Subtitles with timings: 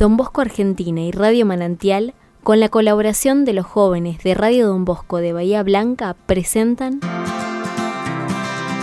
[0.00, 4.86] Don Bosco Argentina y Radio Manantial, con la colaboración de los jóvenes de Radio Don
[4.86, 7.00] Bosco de Bahía Blanca, presentan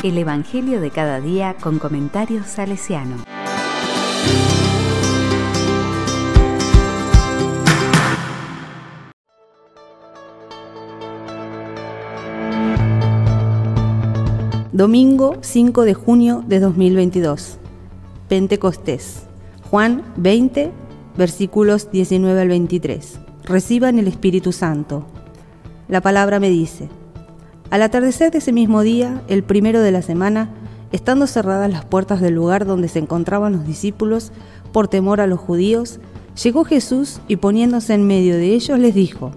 [0.03, 3.15] El Evangelio de cada día con comentarios salesiano.
[14.71, 17.57] Domingo 5 de junio de 2022.
[18.29, 19.23] Pentecostés.
[19.71, 20.71] Juan 20,
[21.17, 23.19] versículos 19 al 23.
[23.43, 25.05] Reciban el Espíritu Santo.
[25.87, 26.89] La palabra me dice,
[27.69, 30.49] al atardecer de ese mismo día, el primero de la semana,
[30.91, 34.31] estando cerradas las puertas del lugar donde se encontraban los discípulos,
[34.71, 35.99] por temor a los judíos,
[36.41, 39.31] llegó Jesús y poniéndose en medio de ellos les dijo,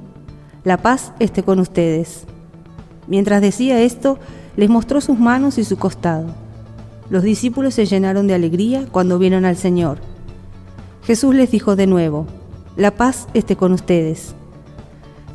[0.65, 2.25] La paz esté con ustedes.
[3.09, 4.19] Mientras decía esto,
[4.57, 6.27] les mostró sus manos y su costado.
[7.09, 10.10] Los discípulos se llenaron de alegría cuando vieron al Señor.
[11.03, 12.27] Jesús les dijo de nuevo,
[12.77, 14.35] La paz esté con ustedes.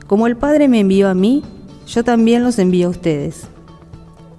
[0.07, 1.43] Como el Padre me envió a mí,
[1.87, 3.47] yo también los envío a ustedes.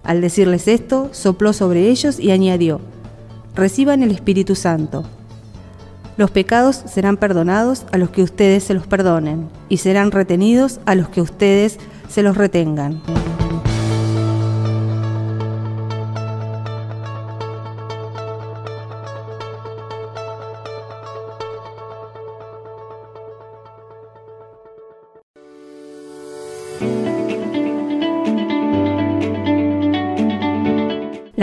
[0.05, 2.81] Al decirles esto, sopló sobre ellos y añadió,
[3.55, 5.05] Reciban el Espíritu Santo.
[6.17, 10.95] Los pecados serán perdonados a los que ustedes se los perdonen, y serán retenidos a
[10.95, 13.03] los que ustedes se los retengan.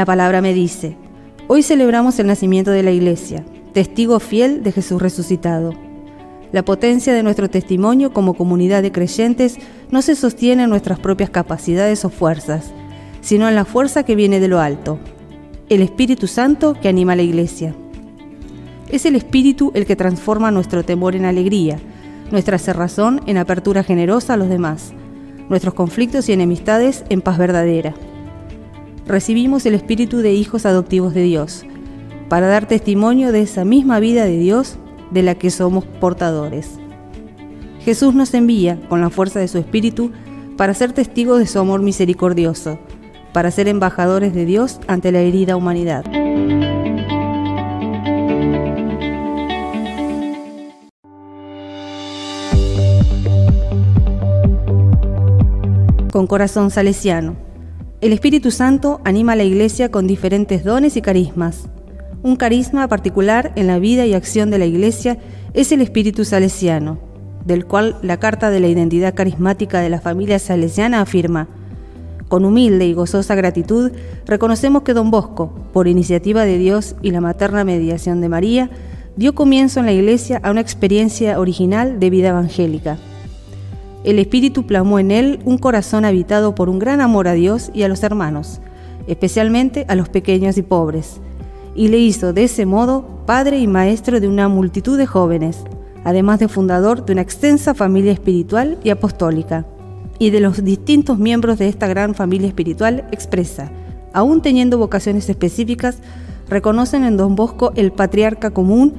[0.03, 0.97] La palabra me dice,
[1.47, 5.71] hoy celebramos el nacimiento de la Iglesia, testigo fiel de Jesús resucitado.
[6.51, 9.57] La potencia de nuestro testimonio como comunidad de creyentes
[9.91, 12.73] no se sostiene en nuestras propias capacidades o fuerzas,
[13.21, 14.99] sino en la fuerza que viene de lo alto,
[15.69, 17.73] el Espíritu Santo que anima a la Iglesia.
[18.89, 21.77] Es el Espíritu el que transforma nuestro temor en alegría,
[22.29, 24.91] nuestra cerrazón en apertura generosa a los demás,
[25.47, 27.95] nuestros conflictos y enemistades en paz verdadera
[29.05, 31.65] recibimos el espíritu de hijos adoptivos de Dios,
[32.29, 34.77] para dar testimonio de esa misma vida de Dios
[35.11, 36.79] de la que somos portadores.
[37.81, 40.11] Jesús nos envía, con la fuerza de su espíritu,
[40.57, 42.79] para ser testigos de su amor misericordioso,
[43.33, 46.05] para ser embajadores de Dios ante la herida humanidad.
[56.11, 57.52] Con corazón salesiano.
[58.03, 61.69] El Espíritu Santo anima a la Iglesia con diferentes dones y carismas.
[62.21, 65.19] Un carisma particular en la vida y acción de la Iglesia
[65.53, 66.99] es el Espíritu Salesiano,
[67.45, 71.47] del cual la Carta de la Identidad Carismática de la Familia Salesiana afirma,
[72.27, 73.93] con humilde y gozosa gratitud,
[74.25, 78.69] reconocemos que don Bosco, por iniciativa de Dios y la materna mediación de María,
[79.15, 82.97] dio comienzo en la Iglesia a una experiencia original de vida evangélica
[84.03, 87.83] el Espíritu plasmó en él un corazón habitado por un gran amor a Dios y
[87.83, 88.59] a los hermanos,
[89.07, 91.21] especialmente a los pequeños y pobres,
[91.75, 95.63] y le hizo de ese modo padre y maestro de una multitud de jóvenes,
[96.03, 99.65] además de fundador de una extensa familia espiritual y apostólica.
[100.19, 103.71] Y de los distintos miembros de esta gran familia espiritual expresa,
[104.13, 105.97] aún teniendo vocaciones específicas,
[106.49, 108.93] reconocen en Don Bosco el patriarca común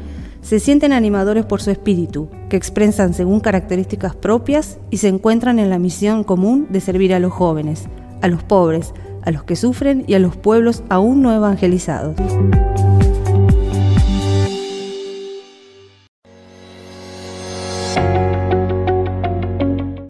[0.45, 5.71] se sienten animadores por su espíritu, que expresan según características propias y se encuentran en
[5.71, 7.85] la misión común de servir a los jóvenes,
[8.21, 12.15] a los pobres, a los que sufren y a los pueblos aún no evangelizados.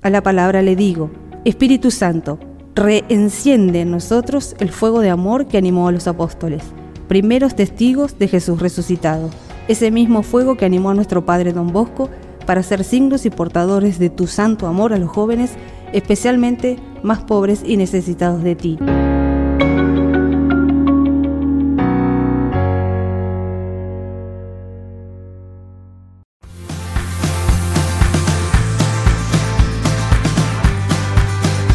[0.03, 1.13] A la palabra le digo,
[1.45, 2.41] Espíritu Santo,
[2.75, 6.65] reenciende en nosotros el fuego de amor que animó a los apóstoles,
[7.07, 9.31] primeros testigos de Jesús resucitado
[9.69, 12.11] ese mismo fuego que animó a nuestro Padre Don Bosco
[12.47, 15.53] para ser signos y portadores de tu santo amor a los jóvenes,
[15.93, 18.79] especialmente más pobres y necesitados de ti.